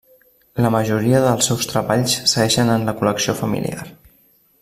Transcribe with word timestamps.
La 0.65 0.69
majoria 0.75 1.19
dels 1.25 1.49
seus 1.51 1.67
treballs 1.73 2.15
segueixen 2.33 2.73
en 2.79 2.89
la 2.89 2.97
col·lecció 3.01 3.39
familiar. 3.45 3.87